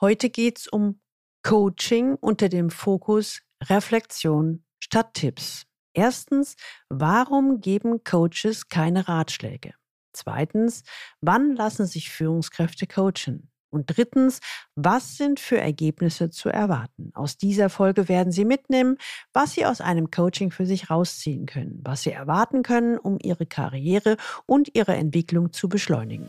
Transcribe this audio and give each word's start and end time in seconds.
Heute 0.00 0.30
geht 0.30 0.58
es 0.58 0.68
um 0.68 1.00
Coaching 1.42 2.14
unter 2.14 2.48
dem 2.48 2.70
Fokus 2.70 3.40
Reflexion 3.64 4.64
statt 4.78 5.14
Tipps. 5.14 5.66
Erstens, 5.92 6.54
warum 6.88 7.60
geben 7.60 8.04
Coaches 8.04 8.68
keine 8.68 9.08
Ratschläge? 9.08 9.74
Zweitens, 10.12 10.84
wann 11.20 11.56
lassen 11.56 11.86
sich 11.86 12.10
Führungskräfte 12.10 12.86
coachen? 12.86 13.50
Und 13.70 13.96
drittens, 13.96 14.38
was 14.76 15.16
sind 15.16 15.40
für 15.40 15.58
Ergebnisse 15.58 16.30
zu 16.30 16.48
erwarten? 16.48 17.10
Aus 17.14 17.36
dieser 17.36 17.68
Folge 17.68 18.08
werden 18.08 18.30
Sie 18.30 18.44
mitnehmen, 18.44 18.98
was 19.32 19.54
Sie 19.54 19.66
aus 19.66 19.80
einem 19.80 20.12
Coaching 20.12 20.52
für 20.52 20.64
sich 20.64 20.90
rausziehen 20.90 21.46
können, 21.46 21.80
was 21.82 22.02
Sie 22.02 22.12
erwarten 22.12 22.62
können, 22.62 22.98
um 22.98 23.18
Ihre 23.20 23.46
Karriere 23.46 24.16
und 24.46 24.76
Ihre 24.76 24.94
Entwicklung 24.94 25.52
zu 25.52 25.68
beschleunigen. 25.68 26.28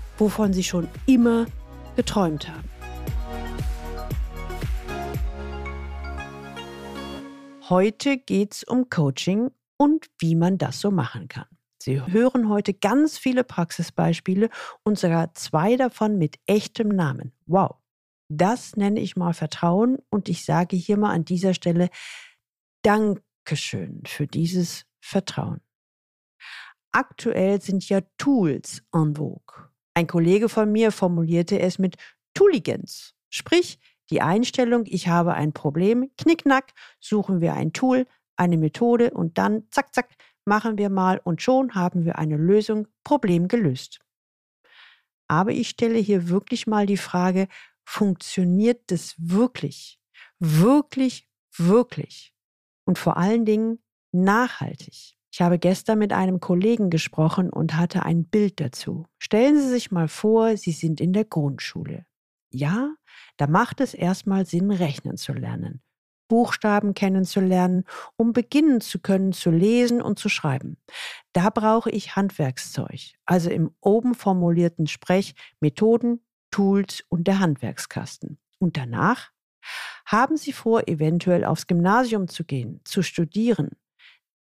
wovon 0.21 0.53
sie 0.53 0.63
schon 0.63 0.87
immer 1.07 1.47
geträumt 1.95 2.47
haben. 2.47 2.69
Heute 7.67 8.19
geht 8.19 8.53
es 8.53 8.63
um 8.63 8.87
Coaching 8.91 9.49
und 9.77 10.05
wie 10.19 10.35
man 10.35 10.59
das 10.59 10.79
so 10.79 10.91
machen 10.91 11.27
kann. 11.27 11.47
Sie 11.81 12.05
hören 12.05 12.49
heute 12.49 12.75
ganz 12.75 13.17
viele 13.17 13.43
Praxisbeispiele 13.43 14.51
und 14.83 14.99
sogar 14.99 15.33
zwei 15.33 15.75
davon 15.75 16.19
mit 16.19 16.35
echtem 16.45 16.89
Namen. 16.89 17.33
Wow. 17.47 17.77
Das 18.29 18.75
nenne 18.75 18.99
ich 18.99 19.15
mal 19.15 19.33
Vertrauen 19.33 19.97
und 20.11 20.29
ich 20.29 20.45
sage 20.45 20.75
hier 20.75 20.97
mal 20.97 21.13
an 21.13 21.25
dieser 21.25 21.55
Stelle 21.55 21.89
Dankeschön 22.83 24.03
für 24.05 24.27
dieses 24.27 24.85
Vertrauen. 24.99 25.61
Aktuell 26.91 27.59
sind 27.59 27.89
ja 27.89 28.01
Tools 28.19 28.83
en 28.93 29.15
vogue. 29.15 29.70
Ein 29.93 30.07
Kollege 30.07 30.47
von 30.49 30.71
mir 30.71 30.91
formulierte 30.91 31.59
es 31.59 31.77
mit 31.77 31.97
Tooligans, 32.33 33.13
sprich 33.29 33.79
die 34.09 34.21
Einstellung, 34.21 34.83
ich 34.85 35.07
habe 35.07 35.33
ein 35.33 35.53
Problem, 35.53 36.11
knickknack, 36.17 36.73
suchen 36.99 37.41
wir 37.41 37.53
ein 37.53 37.71
Tool, 37.71 38.07
eine 38.35 38.57
Methode 38.57 39.11
und 39.11 39.37
dann 39.37 39.63
zack, 39.71 39.93
zack, 39.93 40.09
machen 40.45 40.77
wir 40.77 40.89
mal 40.89 41.21
und 41.23 41.41
schon 41.41 41.75
haben 41.75 42.05
wir 42.05 42.17
eine 42.17 42.37
Lösung, 42.37 42.87
Problem 43.03 43.47
gelöst. 43.47 43.99
Aber 45.27 45.51
ich 45.51 45.69
stelle 45.69 45.97
hier 45.97 46.27
wirklich 46.27 46.67
mal 46.67 46.85
die 46.85 46.97
Frage, 46.97 47.47
funktioniert 47.85 48.91
das 48.91 49.15
wirklich? 49.17 49.99
Wirklich, 50.39 51.29
wirklich? 51.55 52.33
Und 52.85 52.97
vor 52.97 53.15
allen 53.15 53.45
Dingen 53.45 53.79
nachhaltig. 54.11 55.15
Ich 55.31 55.41
habe 55.41 55.59
gestern 55.59 55.99
mit 55.99 56.11
einem 56.11 56.41
Kollegen 56.41 56.89
gesprochen 56.89 57.49
und 57.49 57.77
hatte 57.77 58.03
ein 58.03 58.25
Bild 58.25 58.59
dazu. 58.59 59.05
Stellen 59.17 59.57
Sie 59.57 59.69
sich 59.69 59.89
mal 59.89 60.09
vor, 60.09 60.57
Sie 60.57 60.73
sind 60.73 60.99
in 60.99 61.13
der 61.13 61.23
Grundschule. 61.23 62.05
Ja, 62.51 62.93
da 63.37 63.47
macht 63.47 63.79
es 63.79 63.93
erstmal 63.93 64.45
Sinn, 64.45 64.71
rechnen 64.71 65.15
zu 65.15 65.31
lernen. 65.31 65.81
Buchstaben 66.27 66.93
kennenzulernen, 66.93 67.83
um 68.17 68.33
beginnen 68.33 68.81
zu 68.81 68.99
können 68.99 69.33
zu 69.33 69.51
lesen 69.51 70.01
und 70.01 70.19
zu 70.19 70.29
schreiben. 70.29 70.77
Da 71.33 71.49
brauche 71.49 71.91
ich 71.91 72.15
Handwerkszeug, 72.15 73.13
also 73.25 73.49
im 73.49 73.71
oben 73.81 74.15
formulierten 74.15 74.87
Sprech 74.87 75.35
Methoden, 75.59 76.25
Tools 76.49 77.03
und 77.09 77.27
der 77.27 77.39
Handwerkskasten. 77.39 78.37
Und 78.59 78.77
danach 78.77 79.31
haben 80.05 80.37
Sie 80.37 80.53
vor, 80.53 80.87
eventuell 80.87 81.45
aufs 81.45 81.67
Gymnasium 81.67 82.27
zu 82.27 82.43
gehen, 82.43 82.81
zu 82.83 83.01
studieren, 83.01 83.71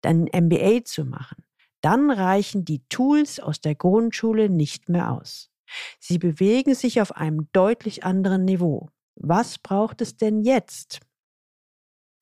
dann 0.00 0.24
MBA 0.24 0.84
zu 0.84 1.04
machen. 1.04 1.44
Dann 1.80 2.10
reichen 2.10 2.64
die 2.64 2.82
Tools 2.88 3.40
aus 3.40 3.60
der 3.60 3.74
Grundschule 3.74 4.48
nicht 4.50 4.88
mehr 4.88 5.12
aus. 5.12 5.50
Sie 5.98 6.18
bewegen 6.18 6.74
sich 6.74 7.00
auf 7.00 7.16
einem 7.16 7.48
deutlich 7.52 8.04
anderen 8.04 8.44
Niveau. 8.44 8.88
Was 9.14 9.58
braucht 9.58 10.00
es 10.00 10.16
denn 10.16 10.40
jetzt? 10.40 11.00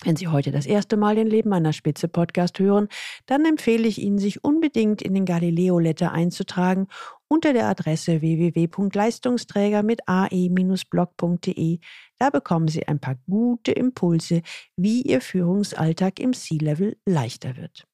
Wenn 0.04 0.14
Sie 0.14 0.28
heute 0.28 0.52
das 0.52 0.66
erste 0.66 0.96
Mal 0.96 1.16
den 1.16 1.26
Leben 1.26 1.52
einer 1.52 1.72
Spitze 1.72 2.06
Podcast 2.06 2.60
hören, 2.60 2.88
dann 3.26 3.44
empfehle 3.44 3.88
ich 3.88 4.00
Ihnen, 4.00 4.18
sich 4.18 4.44
unbedingt 4.44 5.02
in 5.02 5.12
den 5.12 5.24
Galileo 5.24 5.80
Letter 5.80 6.12
einzutragen 6.12 6.86
unter 7.28 7.52
der 7.52 7.68
Adresse 7.68 8.20
www.leistungsträger 8.20 9.82
mit 9.82 10.00
ae-blog.de. 10.06 11.78
Da 12.18 12.30
bekommen 12.30 12.68
Sie 12.68 12.88
ein 12.88 13.00
paar 13.00 13.16
gute 13.26 13.72
Impulse, 13.72 14.42
wie 14.76 15.02
Ihr 15.02 15.20
Führungsalltag 15.20 16.18
im 16.20 16.32
C-Level 16.32 16.96
leichter 17.06 17.56
wird. 17.56 17.86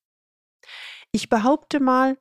Ich 1.12 1.28
behaupte 1.28 1.80
mal, 1.80 2.16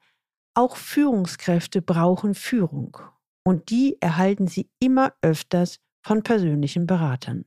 auch 0.55 0.75
Führungskräfte 0.75 1.81
brauchen 1.81 2.35
Führung 2.35 2.97
und 3.43 3.69
die 3.69 3.97
erhalten 4.01 4.47
sie 4.47 4.69
immer 4.79 5.13
öfters 5.21 5.79
von 6.05 6.23
persönlichen 6.23 6.85
Beratern. 6.85 7.45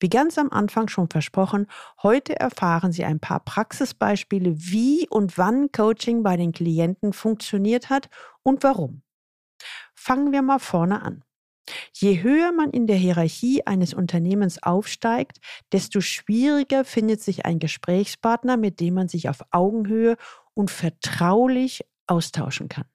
Wie 0.00 0.08
ganz 0.08 0.38
am 0.38 0.50
Anfang 0.50 0.88
schon 0.88 1.08
versprochen, 1.08 1.66
heute 2.02 2.38
erfahren 2.40 2.90
Sie 2.90 3.04
ein 3.04 3.20
paar 3.20 3.40
Praxisbeispiele, 3.40 4.54
wie 4.56 5.06
und 5.08 5.36
wann 5.36 5.70
Coaching 5.72 6.22
bei 6.22 6.38
den 6.38 6.52
Klienten 6.52 7.12
funktioniert 7.12 7.90
hat 7.90 8.08
und 8.42 8.62
warum. 8.62 9.02
Fangen 9.94 10.32
wir 10.32 10.40
mal 10.40 10.58
vorne 10.58 11.02
an. 11.02 11.22
Je 11.92 12.22
höher 12.22 12.50
man 12.52 12.70
in 12.70 12.86
der 12.86 12.96
Hierarchie 12.96 13.66
eines 13.66 13.92
Unternehmens 13.92 14.62
aufsteigt, 14.62 15.38
desto 15.72 16.00
schwieriger 16.00 16.84
findet 16.84 17.22
sich 17.22 17.44
ein 17.44 17.58
Gesprächspartner, 17.58 18.56
mit 18.56 18.80
dem 18.80 18.94
man 18.94 19.08
sich 19.08 19.28
auf 19.28 19.42
Augenhöhe 19.50 20.16
und 20.54 20.70
vertraulich 20.70 21.84
austauschen 22.06 22.68
kann. 22.68 22.86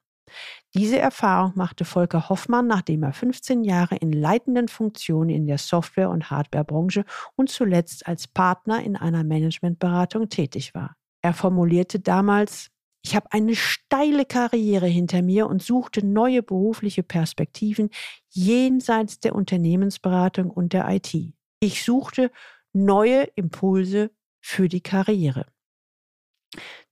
Diese 0.76 0.98
Erfahrung 0.98 1.52
machte 1.54 1.86
Volker 1.86 2.28
Hoffmann, 2.28 2.66
nachdem 2.66 3.02
er 3.02 3.14
15 3.14 3.64
Jahre 3.64 3.96
in 3.96 4.12
leitenden 4.12 4.68
Funktionen 4.68 5.30
in 5.30 5.46
der 5.46 5.56
Software- 5.56 6.10
und 6.10 6.30
Hardwarebranche 6.30 7.06
und 7.34 7.48
zuletzt 7.48 8.06
als 8.06 8.28
Partner 8.28 8.82
in 8.84 8.94
einer 8.94 9.24
Managementberatung 9.24 10.28
tätig 10.28 10.74
war. 10.74 10.94
Er 11.22 11.32
formulierte 11.32 11.98
damals, 11.98 12.68
ich 13.02 13.16
habe 13.16 13.32
eine 13.32 13.56
steile 13.56 14.26
Karriere 14.26 14.86
hinter 14.86 15.22
mir 15.22 15.46
und 15.46 15.62
suchte 15.62 16.04
neue 16.04 16.42
berufliche 16.42 17.02
Perspektiven 17.02 17.88
jenseits 18.28 19.18
der 19.18 19.34
Unternehmensberatung 19.34 20.50
und 20.50 20.74
der 20.74 20.90
IT. 20.90 21.14
Ich 21.58 21.84
suchte 21.84 22.30
neue 22.74 23.22
Impulse 23.34 24.10
für 24.42 24.68
die 24.68 24.82
Karriere. 24.82 25.46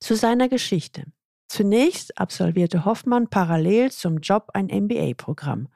Zu 0.01 0.15
seiner 0.15 0.49
Geschichte. 0.49 1.05
Zunächst 1.49 2.19
absolvierte 2.19 2.85
Hoffmann 2.85 3.29
parallel 3.29 3.93
zum 3.93 4.19
Job 4.19 4.51
ein 4.55 4.67
MBA-Programm. 4.67 5.69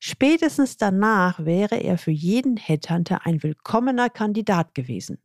Spätestens 0.00 0.76
danach 0.76 1.44
wäre 1.44 1.76
er 1.76 1.98
für 1.98 2.10
jeden 2.10 2.56
Headhunter 2.56 3.24
ein 3.24 3.42
willkommener 3.42 4.10
Kandidat 4.10 4.74
gewesen. 4.74 5.22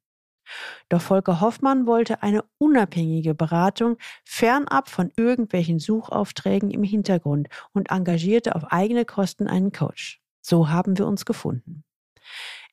Doch 0.88 1.02
Volker 1.02 1.42
Hoffmann 1.42 1.86
wollte 1.86 2.24
eine 2.24 2.44
unabhängige 2.58 3.36
Beratung 3.36 3.98
fernab 4.24 4.90
von 4.90 5.12
irgendwelchen 5.16 5.80
Suchaufträgen 5.80 6.72
im 6.72 6.84
Hintergrund 6.84 7.50
und 7.74 7.92
engagierte 7.92 8.56
auf 8.56 8.66
eigene 8.72 9.06
Kosten 9.06 9.48
einen 9.48 9.72
Coach. 9.72 10.22
So 10.42 10.70
haben 10.70 10.98
wir 10.98 11.06
uns 11.06 11.26
gefunden. 11.26 11.84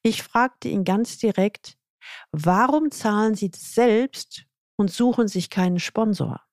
Ich 0.02 0.22
fragte 0.22 0.68
ihn 0.68 0.84
ganz 0.84 1.18
direkt, 1.18 1.76
warum 2.30 2.90
zahlen 2.90 3.34
Sie 3.34 3.50
selbst 3.54 4.46
und 4.76 4.90
suchen 4.90 5.28
sich 5.28 5.50
keinen 5.50 5.80
Sponsor? 5.80 6.45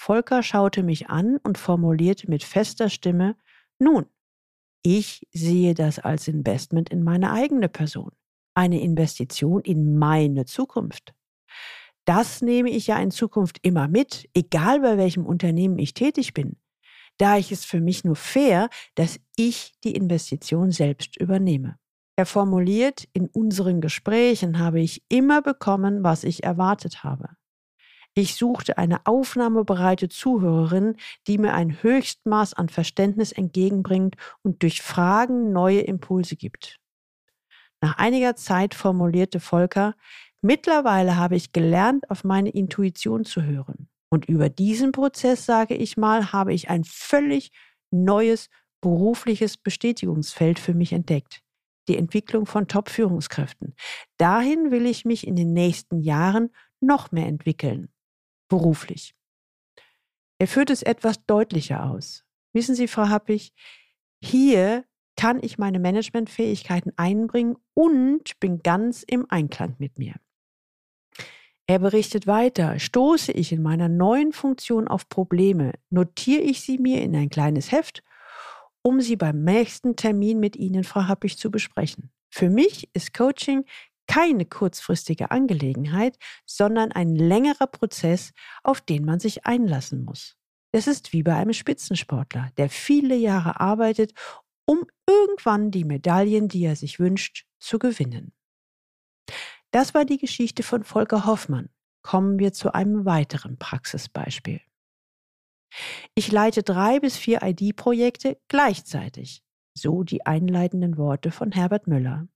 Volker 0.00 0.44
schaute 0.44 0.84
mich 0.84 1.08
an 1.08 1.38
und 1.42 1.58
formulierte 1.58 2.30
mit 2.30 2.44
fester 2.44 2.88
Stimme, 2.88 3.36
nun, 3.80 4.06
ich 4.84 5.26
sehe 5.32 5.74
das 5.74 5.98
als 5.98 6.28
Investment 6.28 6.88
in 6.88 7.02
meine 7.02 7.32
eigene 7.32 7.68
Person, 7.68 8.12
eine 8.54 8.80
Investition 8.80 9.60
in 9.60 9.98
meine 9.98 10.44
Zukunft. 10.44 11.14
Das 12.04 12.42
nehme 12.42 12.70
ich 12.70 12.86
ja 12.86 12.96
in 12.98 13.10
Zukunft 13.10 13.58
immer 13.62 13.88
mit, 13.88 14.30
egal 14.34 14.80
bei 14.80 14.96
welchem 14.98 15.26
Unternehmen 15.26 15.80
ich 15.80 15.94
tätig 15.94 16.32
bin. 16.32 16.56
Da 17.18 17.36
ich 17.36 17.50
es 17.50 17.64
für 17.64 17.80
mich 17.80 18.04
nur 18.04 18.16
fair, 18.16 18.70
dass 18.94 19.18
ich 19.34 19.74
die 19.82 19.96
Investition 19.96 20.70
selbst 20.70 21.16
übernehme. 21.16 21.76
Er 22.16 22.24
formuliert, 22.24 23.08
in 23.14 23.26
unseren 23.26 23.80
Gesprächen 23.80 24.60
habe 24.60 24.80
ich 24.80 25.02
immer 25.08 25.42
bekommen, 25.42 26.04
was 26.04 26.22
ich 26.22 26.44
erwartet 26.44 27.02
habe. 27.02 27.30
Ich 28.18 28.34
suchte 28.34 28.78
eine 28.78 29.06
aufnahmebereite 29.06 30.08
Zuhörerin, 30.08 30.96
die 31.28 31.38
mir 31.38 31.54
ein 31.54 31.80
Höchstmaß 31.84 32.52
an 32.52 32.68
Verständnis 32.68 33.30
entgegenbringt 33.30 34.16
und 34.42 34.64
durch 34.64 34.82
Fragen 34.82 35.52
neue 35.52 35.82
Impulse 35.82 36.34
gibt. 36.34 36.80
Nach 37.80 37.96
einiger 37.96 38.34
Zeit 38.34 38.74
formulierte 38.74 39.38
Volker, 39.38 39.94
mittlerweile 40.42 41.14
habe 41.14 41.36
ich 41.36 41.52
gelernt, 41.52 42.10
auf 42.10 42.24
meine 42.24 42.50
Intuition 42.50 43.24
zu 43.24 43.44
hören. 43.44 43.88
Und 44.10 44.24
über 44.24 44.48
diesen 44.48 44.90
Prozess, 44.90 45.46
sage 45.46 45.76
ich 45.76 45.96
mal, 45.96 46.32
habe 46.32 46.52
ich 46.52 46.70
ein 46.70 46.82
völlig 46.82 47.52
neues 47.92 48.48
berufliches 48.80 49.56
Bestätigungsfeld 49.56 50.58
für 50.58 50.74
mich 50.74 50.92
entdeckt. 50.92 51.38
Die 51.86 51.96
Entwicklung 51.96 52.46
von 52.46 52.66
Top-Führungskräften. 52.66 53.76
Dahin 54.16 54.72
will 54.72 54.86
ich 54.86 55.04
mich 55.04 55.24
in 55.24 55.36
den 55.36 55.52
nächsten 55.52 56.00
Jahren 56.00 56.50
noch 56.80 57.12
mehr 57.12 57.28
entwickeln. 57.28 57.92
Beruflich. 58.48 59.14
Er 60.38 60.48
führt 60.48 60.70
es 60.70 60.82
etwas 60.82 61.24
deutlicher 61.26 61.90
aus. 61.90 62.24
Wissen 62.52 62.74
Sie, 62.74 62.88
Frau 62.88 63.08
Happig, 63.08 63.52
hier 64.22 64.84
kann 65.16 65.42
ich 65.42 65.58
meine 65.58 65.80
Managementfähigkeiten 65.80 66.92
einbringen 66.96 67.56
und 67.74 68.38
bin 68.40 68.62
ganz 68.62 69.02
im 69.02 69.26
Einklang 69.28 69.74
mit 69.78 69.98
mir. 69.98 70.14
Er 71.66 71.80
berichtet 71.80 72.26
weiter, 72.26 72.78
stoße 72.78 73.32
ich 73.32 73.52
in 73.52 73.62
meiner 73.62 73.88
neuen 73.88 74.32
Funktion 74.32 74.88
auf 74.88 75.08
Probleme, 75.08 75.72
notiere 75.90 76.40
ich 76.40 76.62
sie 76.62 76.78
mir 76.78 77.02
in 77.02 77.14
ein 77.14 77.28
kleines 77.28 77.72
Heft, 77.72 78.02
um 78.80 79.00
sie 79.00 79.16
beim 79.16 79.44
nächsten 79.44 79.96
Termin 79.96 80.40
mit 80.40 80.56
Ihnen, 80.56 80.84
Frau 80.84 81.08
Happig, 81.08 81.36
zu 81.36 81.50
besprechen. 81.50 82.10
Für 82.30 82.48
mich 82.48 82.88
ist 82.94 83.12
Coaching 83.12 83.64
keine 84.08 84.46
kurzfristige 84.46 85.30
Angelegenheit, 85.30 86.18
sondern 86.44 86.90
ein 86.90 87.14
längerer 87.14 87.68
Prozess, 87.68 88.32
auf 88.64 88.80
den 88.80 89.04
man 89.04 89.20
sich 89.20 89.46
einlassen 89.46 90.04
muss. 90.04 90.36
Es 90.72 90.86
ist 90.86 91.12
wie 91.12 91.22
bei 91.22 91.36
einem 91.36 91.52
Spitzensportler, 91.52 92.50
der 92.56 92.68
viele 92.68 93.14
Jahre 93.14 93.60
arbeitet, 93.60 94.12
um 94.66 94.84
irgendwann 95.06 95.70
die 95.70 95.84
Medaillen, 95.84 96.48
die 96.48 96.64
er 96.64 96.76
sich 96.76 96.98
wünscht, 96.98 97.46
zu 97.58 97.78
gewinnen. 97.78 98.32
Das 99.70 99.94
war 99.94 100.04
die 100.04 100.18
Geschichte 100.18 100.62
von 100.62 100.84
Volker 100.84 101.26
Hoffmann. 101.26 101.68
Kommen 102.02 102.38
wir 102.38 102.52
zu 102.52 102.74
einem 102.74 103.04
weiteren 103.04 103.58
Praxisbeispiel. 103.58 104.60
Ich 106.14 106.32
leite 106.32 106.62
drei 106.62 107.00
bis 107.00 107.16
vier 107.16 107.42
ID-Projekte 107.42 108.40
gleichzeitig. 108.48 109.42
So 109.74 110.02
die 110.02 110.24
einleitenden 110.24 110.96
Worte 110.96 111.30
von 111.30 111.52
Herbert 111.52 111.86
Müller. 111.86 112.28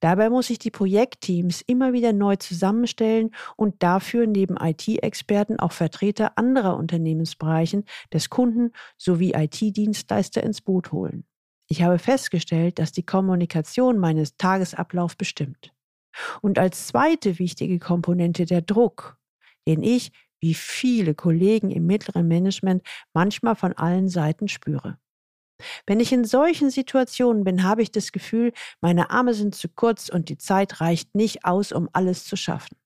Dabei 0.00 0.30
muss 0.30 0.50
ich 0.50 0.58
die 0.58 0.70
Projektteams 0.70 1.62
immer 1.62 1.92
wieder 1.92 2.12
neu 2.12 2.36
zusammenstellen 2.36 3.30
und 3.56 3.82
dafür 3.82 4.26
neben 4.26 4.56
IT-Experten 4.56 5.58
auch 5.58 5.72
Vertreter 5.72 6.36
anderer 6.38 6.76
Unternehmensbereichen 6.76 7.84
des 8.12 8.30
Kunden 8.30 8.72
sowie 8.96 9.32
IT-Dienstleister 9.34 10.42
ins 10.42 10.60
Boot 10.60 10.92
holen. 10.92 11.24
Ich 11.68 11.82
habe 11.82 11.98
festgestellt, 11.98 12.78
dass 12.78 12.92
die 12.92 13.06
Kommunikation 13.06 13.98
meines 13.98 14.36
Tagesablaufs 14.36 15.16
bestimmt. 15.16 15.72
Und 16.42 16.58
als 16.58 16.86
zweite 16.86 17.38
wichtige 17.38 17.78
Komponente 17.78 18.44
der 18.44 18.62
Druck, 18.62 19.18
den 19.66 19.82
ich, 19.82 20.12
wie 20.40 20.54
viele 20.54 21.14
Kollegen 21.14 21.70
im 21.70 21.86
mittleren 21.86 22.28
Management, 22.28 22.82
manchmal 23.14 23.56
von 23.56 23.72
allen 23.72 24.08
Seiten 24.08 24.48
spüre. 24.48 24.98
Wenn 25.86 26.00
ich 26.00 26.12
in 26.12 26.24
solchen 26.24 26.70
Situationen 26.70 27.44
bin, 27.44 27.62
habe 27.62 27.82
ich 27.82 27.92
das 27.92 28.12
Gefühl, 28.12 28.52
meine 28.80 29.10
Arme 29.10 29.34
sind 29.34 29.54
zu 29.54 29.68
kurz 29.68 30.08
und 30.08 30.28
die 30.28 30.38
Zeit 30.38 30.80
reicht 30.80 31.14
nicht 31.14 31.44
aus, 31.44 31.72
um 31.72 31.88
alles 31.92 32.24
zu 32.24 32.36
schaffen. 32.36 32.76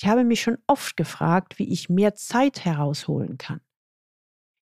Ich 0.00 0.06
habe 0.06 0.24
mich 0.24 0.42
schon 0.42 0.58
oft 0.66 0.96
gefragt, 0.96 1.58
wie 1.58 1.72
ich 1.72 1.88
mehr 1.88 2.14
Zeit 2.14 2.64
herausholen 2.64 3.36
kann. 3.36 3.60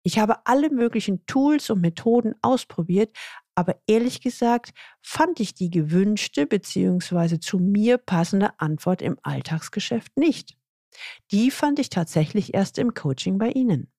Ich 0.06 0.18
habe 0.18 0.46
alle 0.46 0.70
möglichen 0.70 1.24
Tools 1.26 1.70
und 1.70 1.80
Methoden 1.80 2.34
ausprobiert, 2.42 3.16
aber 3.54 3.76
ehrlich 3.86 4.20
gesagt 4.20 4.72
fand 5.02 5.40
ich 5.40 5.54
die 5.54 5.70
gewünschte 5.70 6.46
bzw. 6.46 7.38
zu 7.40 7.58
mir 7.58 7.98
passende 7.98 8.58
Antwort 8.60 9.00
im 9.00 9.18
Alltagsgeschäft 9.22 10.16
nicht. 10.16 10.56
Die 11.32 11.50
fand 11.50 11.78
ich 11.78 11.88
tatsächlich 11.88 12.54
erst 12.54 12.78
im 12.78 12.94
Coaching 12.94 13.38
bei 13.38 13.50
Ihnen. 13.50 13.90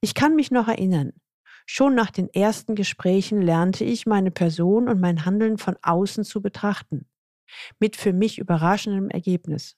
Ich 0.00 0.14
kann 0.14 0.34
mich 0.34 0.50
noch 0.50 0.68
erinnern, 0.68 1.12
schon 1.66 1.94
nach 1.94 2.10
den 2.10 2.28
ersten 2.28 2.74
Gesprächen 2.74 3.40
lernte 3.40 3.84
ich 3.84 4.06
meine 4.06 4.30
Person 4.30 4.88
und 4.88 5.00
mein 5.00 5.24
Handeln 5.24 5.58
von 5.58 5.76
außen 5.82 6.24
zu 6.24 6.42
betrachten, 6.42 7.06
mit 7.78 7.96
für 7.96 8.12
mich 8.12 8.38
überraschendem 8.38 9.10
Ergebnis. 9.10 9.76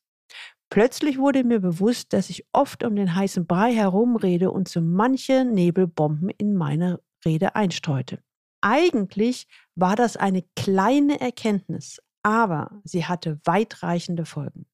Plötzlich 0.69 1.19
wurde 1.19 1.45
mir 1.45 1.61
bewusst, 1.61 2.13
dass 2.13 2.29
ich 2.29 2.45
oft 2.53 2.83
um 2.83 2.97
den 2.97 3.15
heißen 3.15 3.47
Brei 3.47 3.73
herumrede 3.73 4.51
und 4.51 4.69
so 4.69 4.81
manche 4.81 5.45
Nebelbomben 5.45 6.31
in 6.31 6.55
meine 6.55 7.01
Rede 7.25 7.55
einstreute. 7.55 8.21
Eigentlich 8.61 9.47
war 9.77 9.95
das 9.95 10.17
eine 10.17 10.43
kleine 10.57 11.21
Erkenntnis, 11.21 12.01
aber 12.23 12.81
sie 12.83 13.05
hatte 13.05 13.41
weitreichende 13.45 14.25
Folgen. 14.25 14.67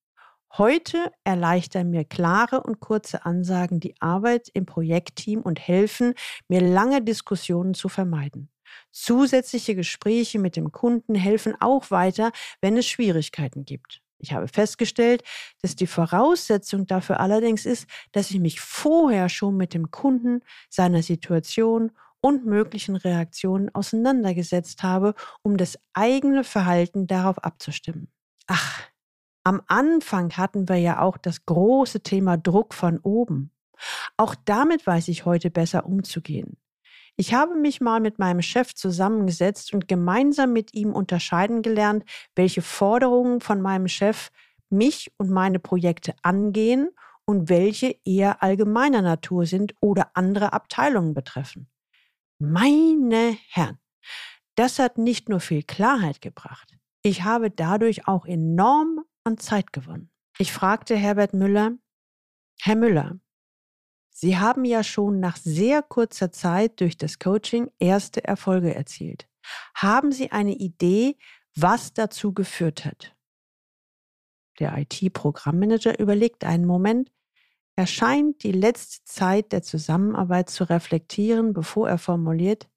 Heute 0.59 1.11
erleichtern 1.25 1.89
mir 1.89 2.05
klare 2.05 2.63
und 2.63 2.79
kurze 2.79 3.25
Ansagen 3.25 3.81
die 3.81 3.95
Arbeit 4.01 4.51
im 4.53 4.67
Projektteam 4.67 5.41
und 5.41 5.59
helfen, 5.59 6.13
mir 6.47 6.61
lange 6.61 7.03
Diskussionen 7.03 7.73
zu 7.73 7.89
vermeiden. 7.89 8.51
Zusätzliche 8.91 9.75
Gespräche 9.75 10.39
mit 10.39 10.57
dem 10.57 10.71
Kunden 10.71 11.15
helfen 11.15 11.55
auch 11.59 11.91
weiter, 11.91 12.33
wenn 12.61 12.77
es 12.77 12.87
Schwierigkeiten 12.87 13.65
gibt. 13.65 14.03
Ich 14.19 14.35
habe 14.35 14.47
festgestellt, 14.47 15.25
dass 15.63 15.75
die 15.75 15.87
Voraussetzung 15.87 16.87
dafür 16.87 17.19
allerdings 17.19 17.65
ist, 17.65 17.87
dass 18.13 18.31
ich 18.31 18.39
mich 18.39 18.61
vorher 18.61 19.31
schon 19.31 19.57
mit 19.57 19.73
dem 19.73 19.91
Kunden, 19.91 20.41
seiner 20.69 21.03
Situation 21.03 21.93
und 22.21 22.45
möglichen 22.45 22.97
Reaktionen 22.97 23.75
auseinandergesetzt 23.75 24.83
habe, 24.83 25.15
um 25.43 25.57
das 25.57 25.79
eigene 25.95 26.45
Verhalten 26.45 27.07
darauf 27.07 27.39
abzustimmen. 27.39 28.13
Ach, 28.47 28.92
am 29.45 29.63
Anfang 29.67 30.33
hatten 30.37 30.69
wir 30.69 30.77
ja 30.77 31.01
auch 31.01 31.17
das 31.17 31.45
große 31.47 32.03
Thema 32.03 32.37
Druck 32.37 32.75
von 32.75 32.99
oben. 33.01 33.51
Auch 34.17 34.35
damit 34.45 34.87
weiß 34.87 35.09
ich 35.09 35.25
heute 35.25 35.51
besser 35.51 35.87
umzugehen. 35.87 36.57
Ich 37.17 37.35
habe 37.35 37.55
mich 37.55 37.81
mal 37.81 38.01
mit 38.01 38.19
meinem 38.19 38.43
Chef 38.43 38.75
zusammengesetzt 38.75 39.75
und 39.75 39.87
gemeinsam 39.87 40.53
mit 40.53 40.73
ihm 40.75 40.95
unterscheiden 40.95 41.63
gelernt, 41.63 42.05
welche 42.35 42.63
Forderungen 42.63 43.41
von 43.41 43.61
meinem 43.61 43.89
Chef 43.89 44.31
mich 44.71 45.13
und 45.19 45.31
meine 45.31 45.59
Projekte 45.59 46.15
angehen 46.23 46.89
und 47.27 47.49
welche 47.49 47.97
eher 48.05 48.43
allgemeiner 48.43 49.03
Natur 49.03 49.45
sind 49.47 49.75
oder 49.81 50.11
andere 50.15 50.53
Abteilungen 50.53 51.13
betreffen. 51.13 51.69
Meine 52.39 53.37
Herren, 53.49 53.79
das 54.55 54.79
hat 54.79 54.99
nicht 54.99 55.29
nur 55.29 55.41
viel 55.41 55.63
Klarheit 55.63 56.21
gebracht, 56.21 56.77
ich 57.03 57.25
habe 57.25 57.51
dadurch 57.51 58.07
auch 58.07 58.27
enorm 58.27 59.05
an 59.25 59.39
Zeit 59.39 59.73
gewonnen. 59.73 60.11
Ich 60.39 60.53
fragte 60.53 60.97
Herbert 60.97 61.35
Müller, 61.35 61.73
Herr 62.61 62.77
Müller, 62.77 63.19
Sie 64.15 64.39
haben 64.39 64.65
ja 64.65 64.85
schon 64.85 65.21
nach 65.21 65.37
sehr 65.37 65.83
kurzer 65.83 66.31
Zeit 66.31 66.81
durch 66.81 66.99
das 66.99 67.19
Coaching 67.19 67.71
erste 67.79 68.23
Erfolge 68.23 68.75
erzielt. 68.75 69.27
Haben 69.75 70.13
Sie 70.13 70.31
eine 70.31 70.55
Idee, 70.55 71.17
was 71.57 71.93
dazu 71.95 72.33
geführt 72.33 72.85
hat? 72.85 73.17
Der 74.61 74.77
IT-Programmmanager 74.77 75.99
überlegt 75.99 76.45
einen 76.45 76.67
Moment, 76.67 77.11
er 77.75 77.87
scheint 77.87 78.43
die 78.43 78.53
letzte 78.53 79.03
Zeit 79.05 79.51
der 79.53 79.63
Zusammenarbeit 79.63 80.51
zu 80.51 80.65
reflektieren, 80.65 81.55
bevor 81.55 81.89
er 81.89 81.99
formuliert, 81.99 82.69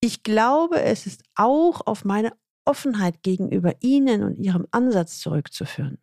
ich 0.00 0.22
glaube, 0.22 0.80
es 0.80 1.06
ist 1.06 1.22
auch 1.34 1.86
auf 1.86 2.04
meine 2.04 2.32
Offenheit 2.68 3.22
gegenüber 3.22 3.74
Ihnen 3.80 4.22
und 4.22 4.36
Ihrem 4.36 4.66
Ansatz 4.70 5.18
zurückzuführen. 5.18 5.98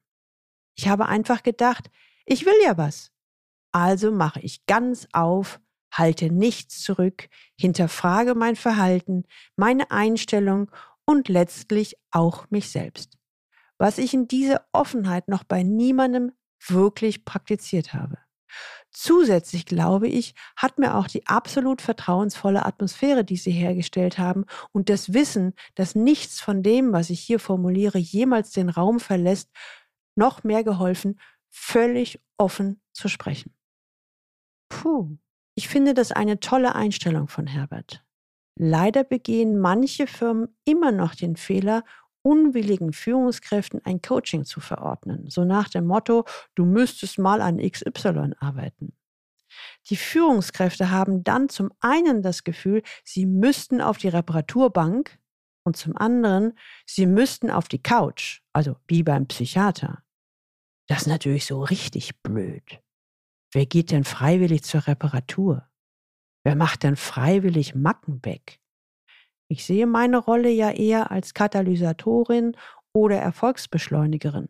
Ich 0.76 0.88
habe 0.88 1.06
einfach 1.06 1.44
gedacht, 1.44 1.92
ich 2.26 2.46
will 2.46 2.56
ja 2.64 2.76
was. 2.76 3.12
Also 3.72 4.12
mache 4.12 4.40
ich 4.42 4.66
ganz 4.66 5.08
auf, 5.14 5.60
halte 5.92 6.32
nichts 6.32 6.82
zurück, 6.82 7.30
hinterfrage 7.60 8.34
mein 8.34 8.56
Verhalten, 8.56 9.26
meine 9.56 9.92
Einstellung 9.92 10.72
und 11.06 11.30
letztlich 11.30 11.98
auch 12.10 12.50
mich 12.50 12.72
selbst. 12.72 13.18
Was 13.78 14.00
ich 14.00 14.16
in 14.16 14.28
dieser 14.28 14.66
Offenheit 14.72 15.28
noch 15.28 15.44
bei 15.44 15.62
niemandem 15.62 16.32
wirklich 16.68 17.26
praktiziert 17.26 17.94
habe. 17.94 18.18
Zusätzlich, 18.98 19.66
glaube 19.66 20.08
ich, 20.08 20.36
hat 20.56 20.80
mir 20.80 20.96
auch 20.96 21.08
die 21.08 21.28
absolut 21.28 21.82
vertrauensvolle 21.82 22.66
Atmosphäre, 22.66 23.26
die 23.26 23.36
Sie 23.36 23.52
hergestellt 23.52 24.18
haben 24.18 24.46
und 24.72 24.88
das 24.88 25.14
Wissen, 25.14 25.54
dass 25.76 25.96
nichts 25.96 26.40
von 26.40 26.64
dem, 26.64 26.94
was 26.94 27.10
ich 27.10 27.20
hier 27.20 27.40
formuliere, 27.40 27.98
jemals 27.98 28.52
den 28.52 28.70
Raum 28.70 29.02
verlässt, 29.02 29.52
noch 30.16 30.46
mehr 30.46 30.64
geholfen, 30.64 31.20
völlig 31.50 32.24
offen 32.38 32.82
zu 32.94 33.10
sprechen. 33.10 33.54
Puh, 34.70 35.18
ich 35.56 35.68
finde 35.68 35.94
das 35.94 36.14
eine 36.14 36.40
tolle 36.40 36.74
Einstellung 36.74 37.28
von 37.28 37.48
Herbert. 37.48 38.02
Leider 38.58 39.04
begehen 39.04 39.60
manche 39.60 40.08
Firmen 40.08 40.56
immer 40.64 40.94
noch 40.94 41.16
den 41.16 41.36
Fehler, 41.36 41.84
unwilligen 42.26 42.92
Führungskräften 42.92 43.86
ein 43.86 44.02
Coaching 44.02 44.46
zu 44.46 44.60
verordnen, 44.60 45.30
so 45.30 45.46
nach 45.46 45.70
dem 45.70 45.86
Motto, 45.86 46.26
du 46.56 46.66
müsstest 46.66 47.20
mal 47.20 47.40
an 47.40 47.58
XY 47.58 48.32
arbeiten. 48.40 48.94
Die 49.90 49.96
Führungskräfte 49.96 50.90
haben 50.90 51.24
dann 51.24 51.50
zum 51.50 51.72
einen 51.80 52.24
das 52.24 52.44
Gefühl, 52.44 52.82
sie 53.04 53.28
müssten 53.28 53.80
auf 53.80 54.00
die 54.00 54.08
Reparaturbank 54.08 55.20
und 55.64 55.78
zum 55.78 55.96
anderen, 55.96 56.58
sie 56.88 57.06
müssten 57.06 57.52
auf 57.52 57.68
die 57.68 57.82
Couch, 57.82 58.42
also 58.54 58.76
wie 58.88 59.04
beim 59.04 59.28
Psychiater. 59.28 60.04
Das 60.88 61.02
ist 61.02 61.08
natürlich 61.08 61.46
so 61.46 61.62
richtig 61.62 62.22
blöd. 62.24 62.82
Wer 63.52 63.68
geht 63.68 63.92
denn 63.92 64.04
freiwillig 64.04 64.64
zur 64.64 64.88
Reparatur? 64.88 65.70
Wer 66.44 66.56
macht 66.56 66.82
denn 66.84 66.96
freiwillig 66.96 67.76
Macken 67.76 68.26
weg? 68.26 68.60
Ich 69.48 69.66
sehe 69.66 69.86
meine 69.88 70.18
Rolle 70.18 70.50
ja 70.50 70.72
eher 70.72 71.12
als 71.12 71.34
Katalysatorin 71.34 72.58
oder 72.94 73.18
Erfolgsbeschleunigerin. 73.18 74.50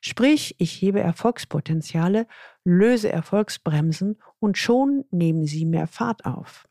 Sprich, 0.00 0.54
ich 0.58 0.80
hebe 0.80 1.00
Erfolgspotenziale, 1.00 2.26
löse 2.64 3.12
Erfolgsbremsen 3.12 4.20
und 4.38 4.56
schon 4.56 5.04
nehmen 5.10 5.46
sie 5.46 5.66
mehr 5.66 5.86
Fahrt 5.86 6.24
auf. 6.24 6.66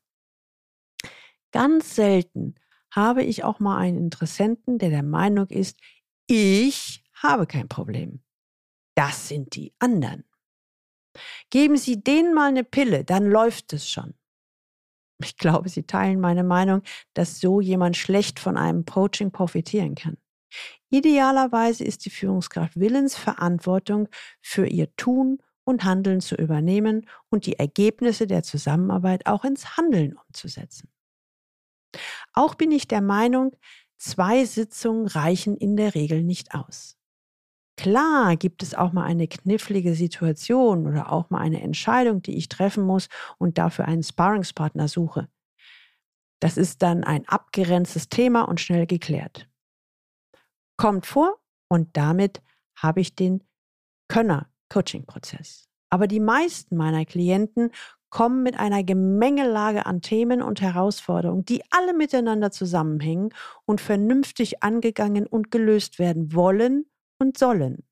Ganz 1.51 1.95
selten 1.95 2.55
habe 2.91 3.23
ich 3.23 3.43
auch 3.43 3.59
mal 3.59 3.77
einen 3.77 3.97
Interessenten, 3.97 4.79
der 4.79 4.89
der 4.89 5.03
Meinung 5.03 5.47
ist, 5.47 5.79
ich 6.27 7.03
habe 7.13 7.45
kein 7.45 7.67
Problem. 7.67 8.23
Das 8.95 9.27
sind 9.27 9.55
die 9.55 9.73
anderen. 9.79 10.25
Geben 11.49 11.77
Sie 11.77 12.03
denen 12.03 12.33
mal 12.33 12.49
eine 12.49 12.63
Pille, 12.63 13.03
dann 13.03 13.25
läuft 13.25 13.73
es 13.73 13.89
schon. 13.89 14.13
Ich 15.21 15.37
glaube, 15.37 15.69
Sie 15.69 15.83
teilen 15.83 16.19
meine 16.19 16.43
Meinung, 16.43 16.81
dass 17.13 17.39
so 17.39 17.59
jemand 17.59 17.97
schlecht 17.97 18.39
von 18.39 18.57
einem 18.57 18.85
Coaching 18.85 19.31
profitieren 19.31 19.95
kann. 19.95 20.17
Idealerweise 20.89 21.83
ist 21.83 22.05
die 22.05 22.09
Führungskraft 22.09 22.79
willens, 22.79 23.15
Verantwortung 23.15 24.07
für 24.41 24.65
ihr 24.65 24.95
Tun 24.95 25.39
und 25.63 25.83
Handeln 25.83 26.21
zu 26.21 26.35
übernehmen 26.35 27.07
und 27.29 27.45
die 27.45 27.59
Ergebnisse 27.59 28.25
der 28.25 28.43
Zusammenarbeit 28.43 29.27
auch 29.27 29.43
ins 29.43 29.77
Handeln 29.77 30.15
umzusetzen. 30.15 30.89
Auch 32.33 32.55
bin 32.55 32.71
ich 32.71 32.87
der 32.87 33.01
Meinung, 33.01 33.55
zwei 33.97 34.45
Sitzungen 34.45 35.07
reichen 35.07 35.57
in 35.57 35.75
der 35.75 35.95
Regel 35.95 36.23
nicht 36.23 36.55
aus. 36.55 36.98
Klar 37.79 38.35
gibt 38.35 38.61
es 38.61 38.75
auch 38.75 38.91
mal 38.91 39.05
eine 39.05 39.27
knifflige 39.27 39.95
Situation 39.95 40.85
oder 40.85 41.11
auch 41.11 41.29
mal 41.29 41.39
eine 41.39 41.61
Entscheidung, 41.61 42.21
die 42.21 42.35
ich 42.35 42.49
treffen 42.49 42.83
muss 42.83 43.07
und 43.37 43.57
dafür 43.57 43.85
einen 43.85 44.03
Sparringspartner 44.03 44.87
suche. 44.87 45.29
Das 46.41 46.57
ist 46.57 46.81
dann 46.81 47.03
ein 47.03 47.27
abgegrenztes 47.27 48.09
Thema 48.09 48.41
und 48.43 48.59
schnell 48.59 48.85
geklärt 48.85 49.49
kommt 50.79 51.05
vor 51.05 51.37
und 51.67 51.89
damit 51.97 52.41
habe 52.75 53.01
ich 53.01 53.13
den 53.13 53.43
Könner-Coaching-Prozess. 54.07 55.67
Aber 55.91 56.07
die 56.07 56.21
meisten 56.21 56.77
meiner 56.77 57.03
Klienten 57.03 57.71
kommen 58.09 58.41
mit 58.43 58.57
einer 58.57 58.83
Gemengelage 58.83 59.85
an 59.85 60.01
Themen 60.01 60.41
und 60.41 60.61
Herausforderungen, 60.61 61.43
die 61.43 61.61
alle 61.69 61.93
miteinander 61.93 62.49
zusammenhängen 62.51 63.33
und 63.65 63.81
vernünftig 63.81 64.63
angegangen 64.63 65.27
und 65.27 65.51
gelöst 65.51 65.99
werden 65.99 66.33
wollen 66.33 66.85
und 67.19 67.37
sollen. 67.37 67.83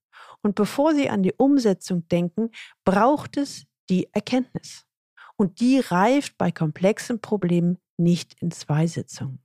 Und 0.42 0.56
bevor 0.56 0.96
sie 0.96 1.10
an 1.10 1.24
die 1.24 1.34
Umsetzung 1.34 2.08
denken, 2.08 2.52
braucht 2.86 3.38
es 3.38 3.66
die 3.90 4.12
Erkenntnis. 4.14 4.86
Und 5.36 5.60
die 5.60 5.80
reift 5.80 6.38
bei 6.38 6.52
komplexen 6.52 7.22
Problemen 7.22 7.78
nicht 7.98 8.36
in 8.42 8.52
zwei 8.52 8.88
Sitzungen. 8.88 9.44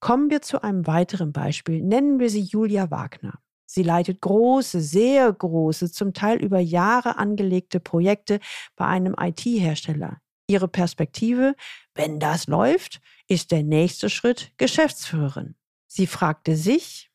Kommen 0.00 0.30
wir 0.30 0.42
zu 0.42 0.62
einem 0.62 0.86
weiteren 0.86 1.32
Beispiel. 1.32 1.82
Nennen 1.82 2.18
wir 2.18 2.30
sie 2.30 2.42
Julia 2.42 2.90
Wagner. 2.90 3.38
Sie 3.64 3.82
leitet 3.82 4.20
große, 4.20 4.80
sehr 4.80 5.32
große, 5.32 5.90
zum 5.90 6.12
Teil 6.12 6.42
über 6.42 6.58
Jahre 6.58 7.16
angelegte 7.16 7.80
Projekte 7.80 8.38
bei 8.76 8.86
einem 8.86 9.14
IT-Hersteller. 9.18 10.20
Ihre 10.46 10.68
Perspektive, 10.68 11.54
wenn 11.94 12.18
das 12.18 12.46
läuft, 12.48 13.00
ist 13.28 13.50
der 13.50 13.62
nächste 13.62 14.10
Schritt 14.10 14.52
Geschäftsführerin. 14.58 15.54
Sie 15.86 16.06
fragte 16.06 16.56
sich 16.56 17.10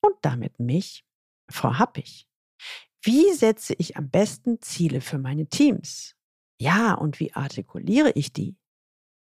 und 0.00 0.14
damit 0.22 0.58
mich, 0.58 1.04
Frau 1.50 1.78
Happig, 1.78 2.26
wie 3.02 3.32
setze 3.32 3.74
ich 3.74 3.96
am 3.96 4.10
besten 4.10 4.60
Ziele 4.60 5.00
für 5.00 5.18
meine 5.18 5.46
Teams? 5.46 6.14
Ja, 6.60 6.94
und 6.94 7.20
wie 7.20 7.32
artikuliere 7.32 8.12
ich 8.14 8.32
die? 8.32 8.56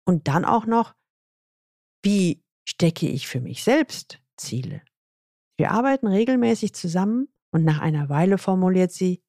Und 0.07 0.29
dann 0.29 0.45
auch 0.45 0.67
noch, 0.67 0.95
wie 2.03 2.45
stecke 2.69 3.09
ich 3.09 3.27
für 3.27 3.41
mich 3.41 3.65
selbst 3.65 4.21
Ziele? 4.37 4.83
Wir 5.57 5.71
arbeiten 5.71 6.07
regelmäßig 6.07 6.75
zusammen 6.75 7.29
und 7.51 7.65
nach 7.65 7.79
einer 7.79 8.09
Weile 8.09 8.37
formuliert 8.37 8.93
sie, 8.93 9.23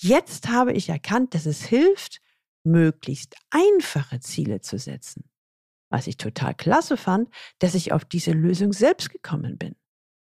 jetzt 0.00 0.48
habe 0.48 0.72
ich 0.72 0.88
erkannt, 0.88 1.34
dass 1.34 1.44
es 1.44 1.62
hilft, 1.62 2.20
möglichst 2.64 3.34
einfache 3.50 4.20
Ziele 4.20 4.60
zu 4.60 4.78
setzen. 4.78 5.28
Was 5.90 6.06
ich 6.06 6.16
total 6.16 6.54
klasse 6.54 6.96
fand, 6.96 7.28
dass 7.58 7.74
ich 7.74 7.92
auf 7.92 8.04
diese 8.04 8.32
Lösung 8.32 8.72
selbst 8.72 9.10
gekommen 9.10 9.58
bin. 9.58 9.74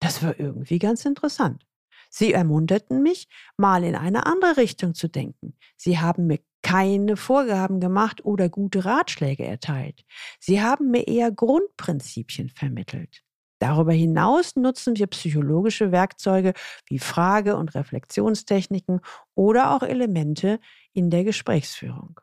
Das 0.00 0.22
war 0.22 0.38
irgendwie 0.38 0.78
ganz 0.78 1.04
interessant. 1.04 1.67
Sie 2.08 2.32
ermunterten 2.32 3.02
mich, 3.02 3.28
mal 3.56 3.84
in 3.84 3.94
eine 3.94 4.26
andere 4.26 4.56
Richtung 4.56 4.94
zu 4.94 5.08
denken. 5.08 5.56
Sie 5.76 5.98
haben 5.98 6.26
mir 6.26 6.40
keine 6.62 7.16
Vorgaben 7.16 7.80
gemacht 7.80 8.24
oder 8.24 8.48
gute 8.48 8.84
Ratschläge 8.84 9.44
erteilt. 9.44 10.04
Sie 10.40 10.60
haben 10.60 10.90
mir 10.90 11.06
eher 11.06 11.30
Grundprinzipien 11.30 12.48
vermittelt. 12.48 13.22
Darüber 13.60 13.92
hinaus 13.92 14.54
nutzen 14.54 14.96
wir 14.96 15.08
psychologische 15.08 15.90
Werkzeuge 15.90 16.52
wie 16.86 16.98
Frage- 16.98 17.56
und 17.56 17.74
Reflexionstechniken 17.74 19.00
oder 19.34 19.74
auch 19.74 19.82
Elemente 19.82 20.60
in 20.92 21.10
der 21.10 21.24
Gesprächsführung. 21.24 22.20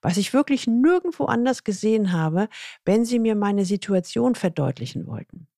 Was 0.00 0.16
ich 0.16 0.32
wirklich 0.32 0.66
nirgendwo 0.66 1.24
anders 1.24 1.64
gesehen 1.64 2.12
habe, 2.12 2.48
wenn 2.84 3.04
Sie 3.04 3.18
mir 3.18 3.34
meine 3.34 3.64
Situation 3.64 4.34
verdeutlichen 4.34 5.06
wollten. 5.06 5.48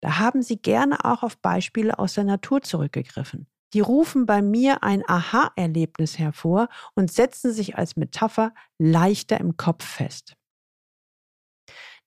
Da 0.00 0.18
haben 0.18 0.42
Sie 0.42 0.60
gerne 0.60 1.04
auch 1.04 1.22
auf 1.22 1.38
Beispiele 1.38 1.98
aus 1.98 2.14
der 2.14 2.24
Natur 2.24 2.62
zurückgegriffen. 2.62 3.46
Die 3.72 3.80
rufen 3.80 4.26
bei 4.26 4.42
mir 4.42 4.82
ein 4.82 5.04
Aha-Erlebnis 5.06 6.18
hervor 6.18 6.68
und 6.94 7.12
setzen 7.12 7.52
sich 7.52 7.76
als 7.76 7.96
Metapher 7.96 8.52
leichter 8.78 9.38
im 9.38 9.56
Kopf 9.56 9.84
fest. 9.84 10.36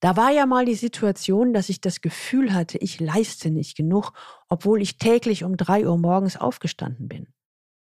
Da 0.00 0.16
war 0.16 0.30
ja 0.30 0.44
mal 0.44 0.66
die 0.66 0.74
Situation, 0.74 1.54
dass 1.54 1.70
ich 1.70 1.80
das 1.80 2.02
Gefühl 2.02 2.52
hatte, 2.52 2.76
ich 2.78 3.00
leiste 3.00 3.50
nicht 3.50 3.76
genug, 3.76 4.12
obwohl 4.50 4.82
ich 4.82 4.98
täglich 4.98 5.44
um 5.44 5.56
drei 5.56 5.86
Uhr 5.86 5.96
morgens 5.96 6.36
aufgestanden 6.36 7.08
bin. 7.08 7.32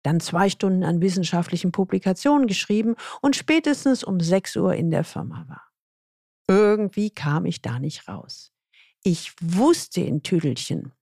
Dann 0.03 0.19
zwei 0.19 0.49
Stunden 0.49 0.83
an 0.83 1.01
wissenschaftlichen 1.01 1.71
Publikationen 1.71 2.45
geschrieben 2.45 2.95
und 3.21 3.35
spätestens 3.35 4.03
um 4.03 4.19
sechs 4.19 4.55
Uhr 4.55 4.75
in 4.75 4.91
der 4.91 5.03
Firma 5.03 5.45
war. 5.47 5.71
Irgendwie 6.47 7.09
kam 7.09 7.45
ich 7.45 7.63
da 7.63 7.79
nicht 7.79 8.07
raus. 8.07 8.52
Ich 9.03 9.33
wusste 9.41 9.99
in 9.99 10.23
Tüdelchen, 10.23 10.93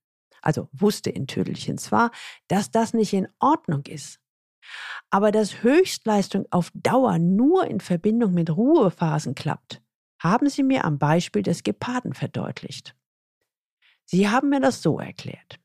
also 0.41 0.67
wusste 0.71 1.11
in 1.11 1.27
Tüdelchen 1.27 1.77
zwar, 1.77 2.09
dass 2.47 2.71
das 2.71 2.95
nicht 2.95 3.13
in 3.13 3.27
Ordnung 3.39 3.83
ist. 3.85 4.19
Aber 5.11 5.31
dass 5.31 5.61
Höchstleistung 5.61 6.47
auf 6.49 6.71
Dauer 6.73 7.19
nur 7.19 7.67
in 7.67 7.79
Verbindung 7.79 8.33
mit 8.33 8.49
Ruhephasen 8.49 9.35
klappt, 9.35 9.83
haben 10.19 10.49
sie 10.49 10.63
mir 10.63 10.85
am 10.85 10.97
Beispiel 10.97 11.43
des 11.43 11.61
Geparden 11.61 12.13
verdeutlicht. 12.13 12.95
Sie 14.05 14.29
haben 14.29 14.49
mir 14.49 14.59
das 14.59 14.81
so 14.81 14.99
erklärt. 14.99 15.59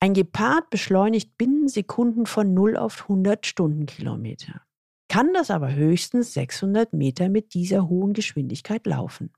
Ein 0.00 0.14
Gepard 0.14 0.70
beschleunigt 0.70 1.36
binnen 1.36 1.68
Sekunden 1.68 2.26
von 2.26 2.54
0 2.54 2.76
auf 2.76 3.02
100 3.02 3.46
Stundenkilometer, 3.46 4.62
kann 5.08 5.32
das 5.34 5.50
aber 5.50 5.74
höchstens 5.74 6.32
600 6.32 6.92
Meter 6.94 7.28
mit 7.28 7.54
dieser 7.54 7.88
hohen 7.88 8.14
Geschwindigkeit 8.14 8.86
laufen. 8.86 9.32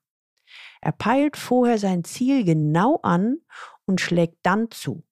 Er 0.81 0.93
peilt 0.93 1.37
vorher 1.37 1.79
sein 1.79 2.05
Ziel 2.05 2.45
genau 2.45 3.01
an 3.03 3.39
und 3.87 4.01
schlägt 4.01 4.39
dann 4.43 4.71
zu. 4.71 5.05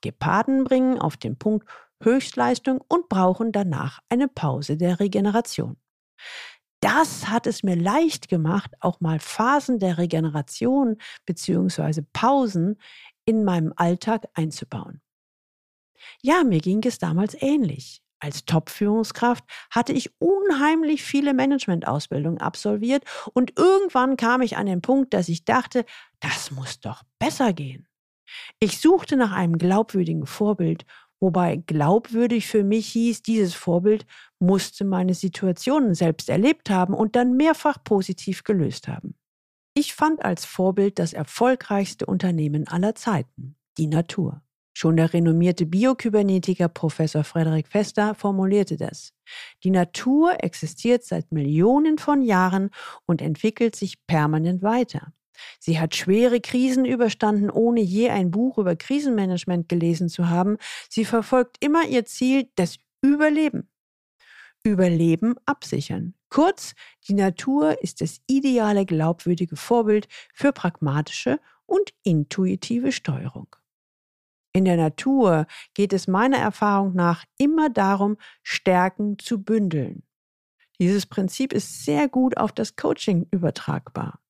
Geparden 0.00 0.64
bringen 0.64 0.98
auf 0.98 1.16
den 1.16 1.38
Punkt 1.38 1.66
Höchstleistung 2.02 2.80
und 2.88 3.08
brauchen 3.08 3.52
danach 3.52 4.00
eine 4.08 4.28
Pause 4.28 4.76
der 4.76 5.00
Regeneration. 5.00 5.76
Das 6.80 7.28
hat 7.28 7.48
es 7.48 7.64
mir 7.64 7.74
leicht 7.74 8.28
gemacht, 8.28 8.72
auch 8.80 9.00
mal 9.00 9.18
Phasen 9.18 9.80
der 9.80 9.98
Regeneration 9.98 10.96
bzw. 11.26 12.02
Pausen 12.12 12.80
in 13.24 13.44
meinem 13.44 13.72
Alltag 13.74 14.28
einzubauen. 14.34 15.00
Ja, 16.22 16.44
mir 16.44 16.60
ging 16.60 16.84
es 16.84 16.98
damals 16.98 17.34
ähnlich. 17.40 18.00
Als 18.20 18.44
Top-Führungskraft 18.44 19.44
hatte 19.70 19.92
ich 19.92 20.10
unheimlich 20.18 21.02
viele 21.04 21.34
Management-Ausbildungen 21.34 22.38
absolviert 22.38 23.04
und 23.32 23.58
irgendwann 23.58 24.16
kam 24.16 24.42
ich 24.42 24.56
an 24.56 24.66
den 24.66 24.82
Punkt, 24.82 25.14
dass 25.14 25.28
ich 25.28 25.44
dachte, 25.44 25.84
das 26.20 26.50
muss 26.50 26.80
doch 26.80 27.02
besser 27.18 27.52
gehen. 27.52 27.86
Ich 28.60 28.80
suchte 28.80 29.16
nach 29.16 29.32
einem 29.32 29.56
glaubwürdigen 29.56 30.26
Vorbild, 30.26 30.84
wobei 31.20 31.56
glaubwürdig 31.56 32.46
für 32.46 32.64
mich 32.64 32.88
hieß, 32.88 33.22
dieses 33.22 33.54
Vorbild 33.54 34.04
musste 34.38 34.84
meine 34.84 35.14
Situationen 35.14 35.94
selbst 35.94 36.28
erlebt 36.28 36.70
haben 36.70 36.94
und 36.94 37.16
dann 37.16 37.36
mehrfach 37.36 37.82
positiv 37.82 38.44
gelöst 38.44 38.88
haben. 38.88 39.14
Ich 39.74 39.94
fand 39.94 40.24
als 40.24 40.44
Vorbild 40.44 40.98
das 40.98 41.12
erfolgreichste 41.12 42.06
Unternehmen 42.06 42.66
aller 42.66 42.96
Zeiten, 42.96 43.56
die 43.78 43.86
Natur. 43.86 44.42
Schon 44.80 44.96
der 44.96 45.12
renommierte 45.12 45.66
Biokybernetiker 45.66 46.68
Professor 46.68 47.24
Frederik 47.24 47.66
Fester 47.66 48.14
formulierte 48.14 48.76
das. 48.76 49.12
Die 49.64 49.72
Natur 49.72 50.36
existiert 50.44 51.02
seit 51.02 51.32
Millionen 51.32 51.98
von 51.98 52.22
Jahren 52.22 52.70
und 53.04 53.20
entwickelt 53.20 53.74
sich 53.74 54.06
permanent 54.06 54.62
weiter. 54.62 55.12
Sie 55.58 55.80
hat 55.80 55.96
schwere 55.96 56.40
Krisen 56.40 56.84
überstanden, 56.84 57.50
ohne 57.50 57.80
je 57.80 58.10
ein 58.10 58.30
Buch 58.30 58.56
über 58.56 58.76
Krisenmanagement 58.76 59.68
gelesen 59.68 60.08
zu 60.08 60.28
haben. 60.28 60.58
Sie 60.88 61.04
verfolgt 61.04 61.56
immer 61.58 61.84
ihr 61.88 62.04
Ziel, 62.04 62.48
das 62.54 62.76
Überleben. 63.02 63.68
Überleben 64.62 65.34
absichern. 65.44 66.14
Kurz, 66.28 66.76
die 67.08 67.14
Natur 67.14 67.82
ist 67.82 68.00
das 68.00 68.20
ideale, 68.28 68.86
glaubwürdige 68.86 69.56
Vorbild 69.56 70.06
für 70.32 70.52
pragmatische 70.52 71.40
und 71.66 71.92
intuitive 72.04 72.92
Steuerung. 72.92 73.48
In 74.52 74.64
der 74.64 74.76
Natur 74.76 75.46
geht 75.74 75.92
es 75.92 76.08
meiner 76.08 76.38
Erfahrung 76.38 76.94
nach 76.94 77.24
immer 77.38 77.70
darum, 77.70 78.16
Stärken 78.42 79.18
zu 79.18 79.42
bündeln. 79.42 80.02
Dieses 80.80 81.06
Prinzip 81.06 81.52
ist 81.52 81.84
sehr 81.84 82.08
gut 82.08 82.36
auf 82.36 82.52
das 82.52 82.76
Coaching 82.76 83.26
übertragbar. 83.30 84.20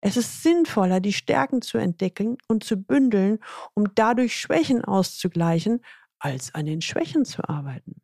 Es 0.00 0.16
ist 0.16 0.42
sinnvoller, 0.42 1.00
die 1.00 1.12
Stärken 1.12 1.62
zu 1.62 1.78
entdecken 1.78 2.38
und 2.48 2.62
zu 2.62 2.76
bündeln, 2.76 3.38
um 3.74 3.94
dadurch 3.94 4.36
Schwächen 4.36 4.84
auszugleichen, 4.84 5.80
als 6.18 6.54
an 6.54 6.66
den 6.66 6.80
Schwächen 6.80 7.24
zu 7.24 7.48
arbeiten. 7.48 8.00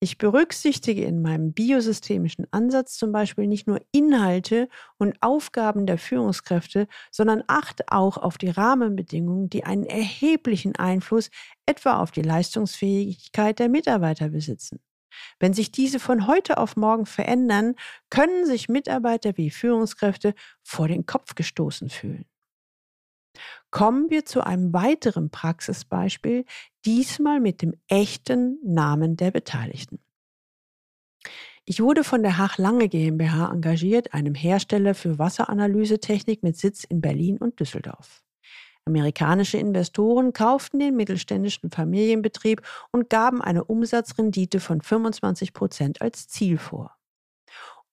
Ich 0.00 0.16
berücksichtige 0.16 1.04
in 1.04 1.22
meinem 1.22 1.52
biosystemischen 1.52 2.46
Ansatz 2.52 2.96
zum 2.96 3.10
Beispiel 3.10 3.48
nicht 3.48 3.66
nur 3.66 3.80
Inhalte 3.90 4.68
und 4.96 5.20
Aufgaben 5.22 5.86
der 5.86 5.98
Führungskräfte, 5.98 6.86
sondern 7.10 7.42
achte 7.48 7.84
auch 7.88 8.16
auf 8.16 8.38
die 8.38 8.50
Rahmenbedingungen, 8.50 9.50
die 9.50 9.64
einen 9.64 9.84
erheblichen 9.84 10.76
Einfluss 10.76 11.30
etwa 11.66 12.00
auf 12.00 12.12
die 12.12 12.22
Leistungsfähigkeit 12.22 13.58
der 13.58 13.68
Mitarbeiter 13.68 14.28
besitzen. 14.28 14.78
Wenn 15.40 15.52
sich 15.52 15.72
diese 15.72 15.98
von 15.98 16.28
heute 16.28 16.58
auf 16.58 16.76
morgen 16.76 17.06
verändern, 17.06 17.74
können 18.08 18.46
sich 18.46 18.68
Mitarbeiter 18.68 19.36
wie 19.36 19.50
Führungskräfte 19.50 20.34
vor 20.62 20.86
den 20.86 21.06
Kopf 21.06 21.34
gestoßen 21.34 21.90
fühlen. 21.90 22.24
Kommen 23.70 24.10
wir 24.10 24.24
zu 24.24 24.44
einem 24.44 24.72
weiteren 24.72 25.30
Praxisbeispiel, 25.30 26.44
diesmal 26.84 27.40
mit 27.40 27.62
dem 27.62 27.74
echten 27.88 28.58
Namen 28.64 29.16
der 29.16 29.30
Beteiligten. 29.30 29.98
Ich 31.64 31.82
wurde 31.82 32.02
von 32.02 32.22
der 32.22 32.38
Hach 32.38 32.56
Lange 32.56 32.88
GmbH 32.88 33.52
engagiert, 33.52 34.14
einem 34.14 34.34
Hersteller 34.34 34.94
für 34.94 35.18
Wasseranalysetechnik 35.18 36.42
mit 36.42 36.56
Sitz 36.56 36.84
in 36.84 37.02
Berlin 37.02 37.36
und 37.36 37.60
Düsseldorf. 37.60 38.22
Amerikanische 38.86 39.58
Investoren 39.58 40.32
kauften 40.32 40.78
den 40.78 40.96
mittelständischen 40.96 41.70
Familienbetrieb 41.70 42.62
und 42.90 43.10
gaben 43.10 43.42
eine 43.42 43.64
Umsatzrendite 43.64 44.60
von 44.60 44.80
25 44.80 45.52
Prozent 45.52 46.00
als 46.00 46.26
Ziel 46.26 46.56
vor. 46.56 46.97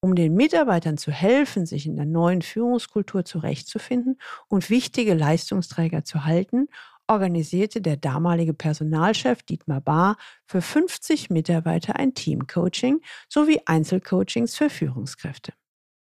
Um 0.00 0.14
den 0.14 0.34
Mitarbeitern 0.34 0.98
zu 0.98 1.10
helfen, 1.10 1.66
sich 1.66 1.86
in 1.86 1.96
der 1.96 2.04
neuen 2.04 2.42
Führungskultur 2.42 3.24
zurechtzufinden 3.24 4.18
und 4.48 4.70
wichtige 4.70 5.14
Leistungsträger 5.14 6.04
zu 6.04 6.24
halten, 6.24 6.68
organisierte 7.08 7.80
der 7.80 7.96
damalige 7.96 8.54
Personalchef 8.54 9.42
Dietmar 9.42 9.80
Bahr 9.80 10.16
für 10.44 10.60
50 10.60 11.30
Mitarbeiter 11.30 11.96
ein 11.96 12.14
Teamcoaching 12.14 13.00
sowie 13.28 13.60
Einzelcoachings 13.64 14.56
für 14.56 14.70
Führungskräfte. 14.70 15.52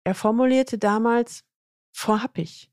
Er 0.04 0.16
formulierte 0.16 0.78
damals, 0.78 1.44
vorhab 1.92 2.38
ich. 2.38 2.72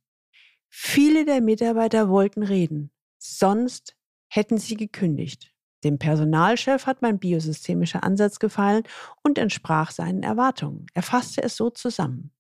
Viele 0.69 1.25
der 1.25 1.41
Mitarbeiter 1.41 2.09
wollten 2.09 2.43
reden, 2.43 2.91
sonst 3.19 3.97
hätten 4.29 4.59
sie 4.59 4.77
gekündigt. 4.77 5.53
Dem 5.85 5.99
Personalchef 5.99 6.87
hat 6.87 7.03
mein 7.03 7.19
biosystemischer 7.19 8.03
Ansatz 8.03 8.39
gefallen 8.39 8.83
und 9.23 9.39
entsprach 9.39 9.91
seinen 9.91 10.23
Erwartungen. 10.23 10.87
Er 10.95 11.03
fasste 11.03 11.43
es 11.43 11.57
so 11.57 11.71
zusammen. 11.71 12.33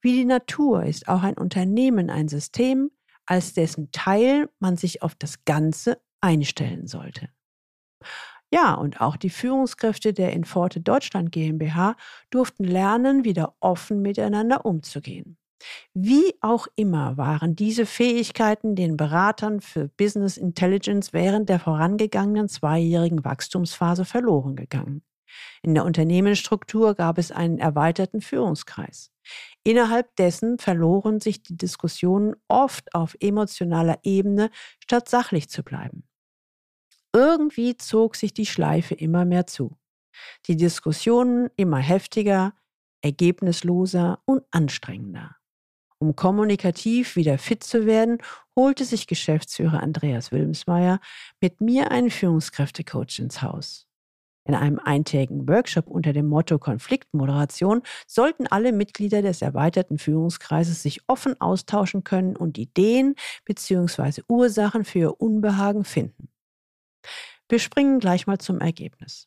Wie 0.00 0.12
die 0.12 0.24
Natur 0.26 0.84
ist 0.84 1.08
auch 1.08 1.22
ein 1.22 1.38
Unternehmen 1.38 2.10
ein 2.10 2.28
System, 2.28 2.90
als 3.26 3.54
dessen 3.54 3.90
Teil 3.92 4.50
man 4.58 4.76
sich 4.76 5.02
auf 5.02 5.14
das 5.14 5.44
Ganze 5.44 6.00
einstellen 6.20 6.86
sollte. 6.86 7.30
Ja, 8.50 8.74
und 8.74 9.00
auch 9.00 9.16
die 9.16 9.30
Führungskräfte 9.30 10.12
der 10.12 10.32
Inforte 10.32 10.80
Deutschland 10.80 11.32
GmbH 11.32 11.96
durften 12.30 12.64
lernen, 12.64 13.24
wieder 13.24 13.56
offen 13.60 14.00
miteinander 14.00 14.64
umzugehen. 14.64 15.38
Wie 15.92 16.34
auch 16.40 16.66
immer 16.76 17.16
waren 17.16 17.56
diese 17.56 17.86
Fähigkeiten 17.86 18.74
den 18.74 18.96
Beratern 18.96 19.60
für 19.60 19.88
Business 19.88 20.36
Intelligence 20.36 21.12
während 21.12 21.48
der 21.48 21.60
vorangegangenen 21.60 22.48
zweijährigen 22.48 23.24
Wachstumsphase 23.24 24.04
verloren 24.04 24.56
gegangen. 24.56 25.02
In 25.62 25.74
der 25.74 25.84
Unternehmensstruktur 25.84 26.94
gab 26.94 27.18
es 27.18 27.32
einen 27.32 27.58
erweiterten 27.58 28.20
Führungskreis. 28.20 29.10
Innerhalb 29.64 30.14
dessen 30.16 30.58
verloren 30.58 31.20
sich 31.20 31.42
die 31.42 31.56
Diskussionen 31.56 32.34
oft 32.48 32.94
auf 32.94 33.16
emotionaler 33.20 33.98
Ebene, 34.02 34.50
statt 34.80 35.08
sachlich 35.08 35.48
zu 35.48 35.62
bleiben. 35.62 36.04
Irgendwie 37.12 37.76
zog 37.76 38.16
sich 38.16 38.34
die 38.34 38.46
Schleife 38.46 38.94
immer 38.94 39.24
mehr 39.24 39.46
zu. 39.46 39.76
Die 40.46 40.56
Diskussionen 40.56 41.48
immer 41.56 41.78
heftiger, 41.78 42.54
ergebnisloser 43.02 44.20
und 44.24 44.42
anstrengender. 44.50 45.36
Um 46.04 46.14
kommunikativ 46.14 47.16
wieder 47.16 47.38
fit 47.38 47.64
zu 47.64 47.86
werden, 47.86 48.18
holte 48.54 48.84
sich 48.84 49.06
Geschäftsführer 49.06 49.82
Andreas 49.82 50.32
Wilmsmeier 50.32 51.00
mit 51.40 51.62
mir 51.62 51.92
einen 51.92 52.10
Führungskräftecoach 52.10 53.20
ins 53.20 53.40
Haus. 53.40 53.88
In 54.46 54.54
einem 54.54 54.78
eintägigen 54.78 55.48
Workshop 55.48 55.86
unter 55.86 56.12
dem 56.12 56.26
Motto 56.26 56.58
Konfliktmoderation 56.58 57.80
sollten 58.06 58.46
alle 58.46 58.72
Mitglieder 58.72 59.22
des 59.22 59.40
erweiterten 59.40 59.96
Führungskreises 59.96 60.82
sich 60.82 61.00
offen 61.06 61.40
austauschen 61.40 62.04
können 62.04 62.36
und 62.36 62.58
Ideen 62.58 63.14
bzw. 63.46 64.24
Ursachen 64.28 64.84
für 64.84 64.98
ihr 64.98 65.20
Unbehagen 65.22 65.84
finden. 65.84 66.28
Wir 67.48 67.60
springen 67.60 67.98
gleich 67.98 68.26
mal 68.26 68.36
zum 68.36 68.60
Ergebnis. 68.60 69.26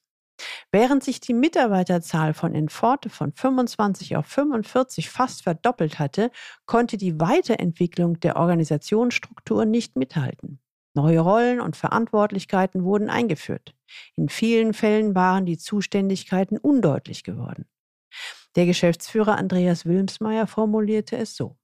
Während 0.72 1.04
sich 1.04 1.20
die 1.20 1.34
Mitarbeiterzahl 1.34 2.34
von 2.34 2.54
Inforte 2.54 3.10
von 3.10 3.32
25 3.34 4.16
auf 4.18 4.26
45 4.28 5.10
fast 5.10 5.44
verdoppelt 5.44 6.00
hatte, 6.00 6.32
konnte 6.66 6.98
die 6.98 7.20
Weiterentwicklung 7.20 8.20
der 8.20 8.36
Organisationsstruktur 8.36 9.66
nicht 9.66 9.96
mithalten. 9.96 10.60
Neue 10.94 11.20
Rollen 11.20 11.62
und 11.62 11.76
Verantwortlichkeiten 11.76 12.84
wurden 12.84 13.10
eingeführt. 13.10 13.76
In 14.16 14.30
vielen 14.30 14.74
Fällen 14.74 15.16
waren 15.16 15.46
die 15.46 15.58
Zuständigkeiten 15.58 16.58
undeutlich 16.58 17.24
geworden. 17.24 17.66
Der 18.56 18.66
Geschäftsführer 18.66 19.38
Andreas 19.38 19.86
Wilmsmeier 19.86 20.48
formulierte 20.48 21.16
es 21.18 21.36
so. 21.36 21.56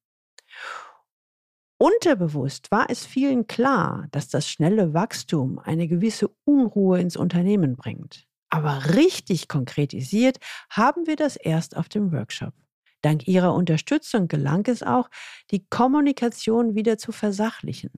Unterbewusst 1.79 2.71
war 2.71 2.89
es 2.89 3.05
vielen 3.05 3.47
klar, 3.47 4.07
dass 4.11 4.29
das 4.29 4.47
schnelle 4.47 4.93
Wachstum 4.93 5.59
eine 5.59 5.87
gewisse 5.87 6.29
Unruhe 6.45 6.99
ins 6.99 7.17
Unternehmen 7.17 7.75
bringt. 7.75 8.27
Aber 8.53 8.93
richtig 8.93 9.47
konkretisiert 9.47 10.37
haben 10.69 11.07
wir 11.07 11.15
das 11.15 11.37
erst 11.37 11.75
auf 11.75 11.89
dem 11.89 12.11
Workshop. 12.11 12.53
Dank 13.01 13.27
Ihrer 13.27 13.51
Unterstützung 13.55 14.27
gelang 14.27 14.67
es 14.67 14.83
auch, 14.83 15.09
die 15.49 15.65
Kommunikation 15.71 16.75
wieder 16.75 16.99
zu 16.99 17.11
versachlichen. 17.11 17.89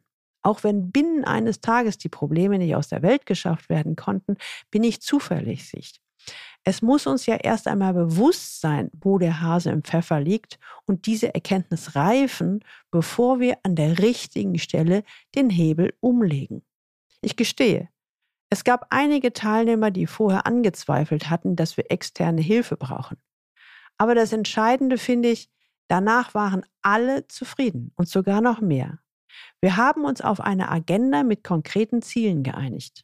Auch 0.44 0.64
wenn 0.64 0.94
binnen 0.94 1.26
eines 1.26 1.60
Tages 1.60 1.98
die 1.98 2.08
Probleme 2.08 2.58
nicht 2.58 2.74
aus 2.74 2.88
der 2.88 3.02
Welt 3.02 3.26
geschafft 3.26 3.68
werden 3.68 3.98
konnten, 3.98 4.38
bin 4.72 4.86
ich 4.86 5.02
zuverlässig. 5.02 6.00
Es 6.64 6.82
muss 6.82 7.06
uns 7.06 7.26
ja 7.26 7.36
erst 7.36 7.68
einmal 7.68 7.94
bewusst 7.94 8.62
sein, 8.62 8.90
wo 8.94 9.18
der 9.18 9.42
Hase 9.42 9.72
im 9.72 9.84
Pfeffer 9.84 10.22
liegt 10.22 10.58
und 10.86 11.06
diese 11.06 11.36
Erkenntnis 11.36 11.98
reifen, 11.98 12.64
bevor 12.92 13.42
wir 13.42 13.58
an 13.64 13.76
der 13.76 14.00
richtigen 14.00 14.58
Stelle 14.58 15.04
den 15.36 15.50
Hebel 15.50 15.94
umlegen. 16.00 16.64
Ich 17.20 17.36
gestehe, 17.36 17.90
es 18.50 18.64
gab 18.64 18.88
einige 18.90 19.34
Teilnehmer, 19.34 19.92
die 19.92 20.08
vorher 20.08 20.46
angezweifelt 20.46 21.30
hatten, 21.30 21.56
dass 21.56 21.78
wir 21.78 21.92
externe 21.92 22.42
Hilfe 22.42 22.78
brauchen. 22.78 23.18
Aber 23.98 24.16
das 24.16 24.34
Entscheidende 24.34 24.98
finde 24.98 25.30
ich, 25.30 25.50
danach 25.88 26.34
waren 26.34 26.66
alle 26.82 27.28
zufrieden 27.28 27.92
und 27.96 28.08
sogar 28.08 28.42
noch 28.42 28.62
mehr. 28.62 29.00
Wir 29.62 29.78
haben 29.78 30.06
uns 30.06 30.22
auf 30.22 30.40
eine 30.40 30.70
Agenda 30.70 31.24
mit 31.24 31.44
konkreten 31.44 32.02
Zielen 32.02 32.44
geeinigt. 32.44 33.04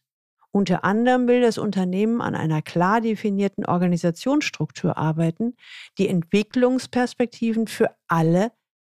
Unter 0.51 0.83
anderem 0.83 1.27
will 1.27 1.41
das 1.41 1.57
Unternehmen 1.57 2.21
an 2.21 2.35
einer 2.35 2.61
klar 2.61 2.99
definierten 2.99 3.65
Organisationsstruktur 3.65 4.97
arbeiten, 4.97 5.55
die 5.97 6.09
Entwicklungsperspektiven 6.09 7.67
für 7.67 7.95
alle 8.07 8.51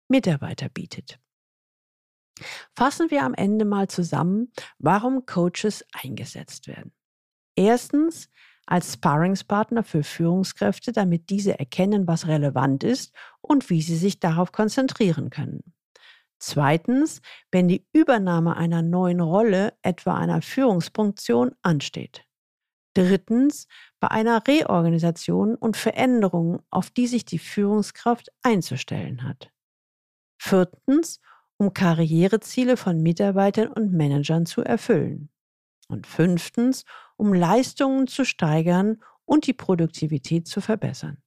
Mitarbeiter 0.08 0.68
bietet. 0.68 1.18
Fassen 2.74 3.11
wir 3.11 3.24
am 3.24 3.35
Ende 3.35 3.64
mal 3.64 3.88
zusammen, 3.88 4.53
warum 4.79 5.27
Coaches 5.27 5.85
eingesetzt 5.92 6.68
werden. 6.68 6.92
Erstens 7.57 8.29
als 8.66 8.94
Sparringspartner 8.94 9.83
für 9.83 10.03
Führungskräfte, 10.03 10.92
damit 10.92 11.31
diese 11.31 11.59
erkennen, 11.59 12.07
was 12.07 12.27
relevant 12.27 12.85
ist 12.85 13.14
und 13.40 13.70
wie 13.70 13.81
sie 13.81 13.96
sich 13.96 14.20
darauf 14.20 14.53
konzentrieren 14.53 15.31
können. 15.31 15.72
Zweitens, 16.38 17.20
wenn 17.51 17.66
die 17.66 17.87
Übernahme 17.92 18.57
einer 18.57 18.83
neuen 18.83 19.20
Rolle, 19.20 19.72
etwa 19.83 20.14
einer 20.14 20.42
Führungsfunktion, 20.42 21.53
ansteht. 21.62 22.24
Drittens, 22.94 23.66
bei 24.01 24.09
einer 24.09 24.46
Reorganisation 24.46 25.55
und 25.55 25.77
Veränderung, 25.77 26.62
auf 26.70 26.90
die 26.90 27.07
sich 27.07 27.24
die 27.24 27.38
Führungskraft 27.38 28.29
einzustellen 28.42 29.24
hat. 29.24 29.51
Viertens, 30.38 31.20
um 31.59 31.75
Karriereziele 31.75 32.77
von 32.77 33.03
Mitarbeitern 33.03 33.68
und 33.68 33.92
Managern 33.92 34.47
zu 34.47 34.62
erfüllen. 34.62 35.29
Und 35.88 36.07
fünftens, 36.07 36.85
um 37.16 37.35
Leistungen 37.35 38.07
zu 38.07 38.25
steigern 38.25 39.03
und 39.25 39.47
die 39.47 39.53
Produktivität 39.53 40.47
zu 40.47 40.61
verbessern. 40.61 41.18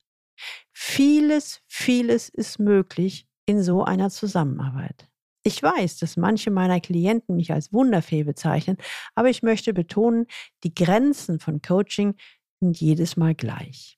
Vieles, 0.71 1.61
vieles 1.67 2.29
ist 2.29 2.59
möglich 2.59 3.27
in 3.45 3.61
so 3.61 3.83
einer 3.83 4.09
Zusammenarbeit. 4.09 5.09
Ich 5.43 5.61
weiß, 5.61 5.97
dass 5.97 6.17
manche 6.17 6.51
meiner 6.51 6.79
Klienten 6.79 7.35
mich 7.35 7.51
als 7.51 7.73
Wunderfee 7.73 8.23
bezeichnen, 8.23 8.77
aber 9.15 9.29
ich 9.29 9.41
möchte 9.41 9.73
betonen, 9.73 10.27
die 10.63 10.73
Grenzen 10.73 11.39
von 11.39 11.61
Coaching 11.61 12.15
sind 12.59 12.79
jedes 12.79 13.17
Mal 13.17 13.33
gleich. 13.33 13.97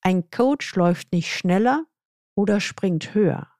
Ein 0.00 0.30
Coach 0.30 0.74
läuft 0.74 1.12
nicht 1.12 1.32
schneller 1.32 1.86
oder 2.34 2.60
springt 2.60 3.14
höher. 3.14 3.51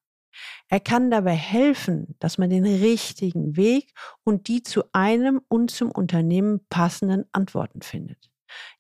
Er 0.69 0.81
kann 0.81 1.11
dabei 1.11 1.35
helfen, 1.35 2.17
dass 2.19 2.39
man 2.39 2.51
den 2.51 2.65
richtigen 2.65 3.57
Weg 3.57 3.93
und 4.25 4.49
die 4.49 4.63
zu 4.63 4.85
einem 4.93 5.41
und 5.49 5.71
zum 5.71 5.91
Unternehmen 5.91 6.67
passenden 6.69 7.25
Antworten 7.33 7.83
findet. 7.83 8.31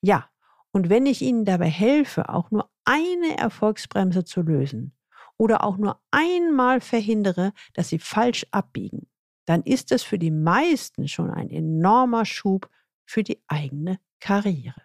Ja, 0.00 0.28
und 0.72 0.88
wenn 0.88 1.06
ich 1.06 1.22
Ihnen 1.22 1.44
dabei 1.44 1.68
helfe, 1.68 2.28
auch 2.28 2.50
nur 2.50 2.70
eine 2.84 3.36
Erfolgsbremse 3.36 4.24
zu 4.24 4.42
lösen 4.42 4.96
oder 5.36 5.64
auch 5.64 5.76
nur 5.76 6.00
einmal 6.10 6.80
verhindere, 6.80 7.52
dass 7.74 7.88
Sie 7.88 7.98
falsch 7.98 8.46
abbiegen, 8.50 9.08
dann 9.44 9.62
ist 9.62 9.92
es 9.92 10.02
für 10.02 10.18
die 10.18 10.30
meisten 10.30 11.08
schon 11.08 11.30
ein 11.30 11.50
enormer 11.50 12.24
Schub 12.24 12.70
für 13.04 13.22
die 13.22 13.42
eigene 13.48 13.98
Karriere. 14.20 14.82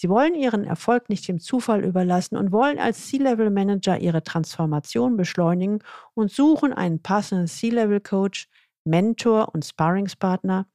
Sie 0.00 0.08
wollen 0.08 0.36
Ihren 0.36 0.62
Erfolg 0.62 1.08
nicht 1.08 1.26
dem 1.26 1.40
Zufall 1.40 1.84
überlassen 1.84 2.36
und 2.36 2.52
wollen 2.52 2.78
als 2.78 3.08
C-Level-Manager 3.08 3.98
Ihre 3.98 4.22
Transformation 4.22 5.16
beschleunigen 5.16 5.82
und 6.14 6.30
suchen 6.30 6.72
einen 6.72 7.02
passenden 7.02 7.48
C-Level-Coach, 7.48 8.48
Mentor 8.84 9.52
und 9.52 9.64
Sparringspartner. 9.64 10.68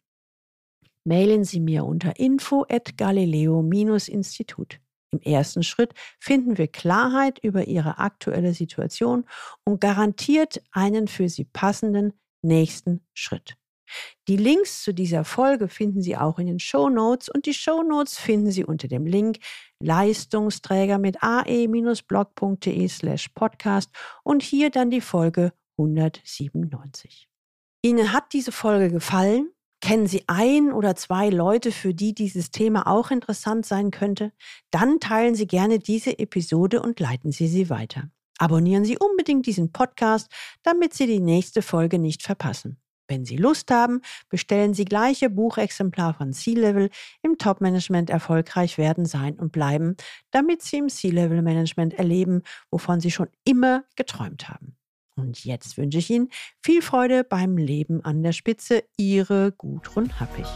Mailen 1.05 1.45
Sie 1.45 1.61
mir 1.61 1.85
unter 1.85 2.19
info 2.19 2.65
at 2.67 2.97
galileo-institut. 2.97 4.81
Im 5.11 5.21
ersten 5.21 5.63
Schritt 5.63 5.93
finden 6.19 6.57
wir 6.57 6.67
Klarheit 6.67 7.39
über 7.39 7.63
Ihre 7.63 7.99
aktuelle 7.99 8.53
Situation 8.53 9.23
und 9.63 9.79
garantiert 9.79 10.61
einen 10.71 11.07
für 11.07 11.29
Sie 11.29 11.45
passenden 11.45 12.11
nächsten 12.41 12.99
Schritt. 13.13 13.55
Die 14.27 14.37
Links 14.37 14.83
zu 14.83 14.93
dieser 14.93 15.23
Folge 15.23 15.67
finden 15.67 16.01
Sie 16.01 16.17
auch 16.17 16.39
in 16.39 16.47
den 16.47 16.59
Show 16.59 16.89
Notes 16.89 17.29
und 17.29 17.45
die 17.45 17.53
Show 17.53 17.83
Notes 17.83 18.17
finden 18.17 18.51
Sie 18.51 18.63
unter 18.63 18.87
dem 18.87 19.05
Link 19.05 19.39
Leistungsträger 19.79 20.97
mit 20.97 21.21
ae-blog.de 21.21 22.87
slash 22.87 23.29
podcast 23.29 23.89
und 24.23 24.43
hier 24.43 24.69
dann 24.69 24.89
die 24.89 25.01
Folge 25.01 25.53
197. 25.77 27.27
Ihnen 27.81 28.13
hat 28.13 28.33
diese 28.33 28.51
Folge 28.51 28.89
gefallen? 28.89 29.49
Kennen 29.81 30.07
Sie 30.07 30.23
ein 30.27 30.71
oder 30.71 30.95
zwei 30.95 31.29
Leute, 31.29 31.73
für 31.73 31.93
die 31.93 32.13
dieses 32.15 32.51
Thema 32.51 32.87
auch 32.87 33.11
interessant 33.11 33.65
sein 33.65 33.91
könnte? 33.91 34.31
Dann 34.71 35.01
teilen 35.01 35.35
Sie 35.35 35.45
gerne 35.45 35.79
diese 35.79 36.17
Episode 36.19 36.81
und 36.81 37.01
leiten 37.01 37.33
Sie 37.33 37.49
sie 37.49 37.69
weiter. 37.69 38.09
Abonnieren 38.37 38.85
Sie 38.85 38.97
unbedingt 38.97 39.45
diesen 39.45 39.73
Podcast, 39.73 40.31
damit 40.63 40.93
Sie 40.93 41.05
die 41.05 41.19
nächste 41.19 41.61
Folge 41.61 41.99
nicht 41.99 42.23
verpassen. 42.23 42.77
Wenn 43.13 43.25
Sie 43.25 43.37
Lust 43.37 43.69
haben, 43.69 44.01
bestellen 44.27 44.73
Sie 44.73 44.85
gleich 44.85 45.21
Ihr 45.21 45.29
Buchexemplar 45.29 46.15
von 46.15 46.33
C-Level 46.33 46.89
im 47.21 47.37
Top-Management 47.37 48.09
erfolgreich 48.09 48.79
werden, 48.79 49.05
sein 49.05 49.35
und 49.35 49.51
bleiben, 49.51 49.95
damit 50.31 50.63
Sie 50.63 50.77
im 50.77 50.89
C-Level-Management 50.89 51.93
erleben, 51.93 52.41
wovon 52.71 52.99
Sie 52.99 53.11
schon 53.11 53.27
immer 53.43 53.83
geträumt 53.95 54.49
haben. 54.49 54.75
Und 55.15 55.45
jetzt 55.45 55.77
wünsche 55.77 55.99
ich 55.99 56.09
Ihnen 56.09 56.29
viel 56.63 56.81
Freude 56.81 57.23
beim 57.23 57.55
Leben 57.55 58.03
an 58.03 58.23
der 58.23 58.31
Spitze. 58.31 58.83
Ihre 58.97 59.51
Gudrun 59.51 60.19
Happig. 60.19 60.47